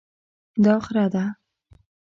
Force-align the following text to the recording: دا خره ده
دا 0.63 0.75
خره 0.85 1.05
ده 1.13 1.25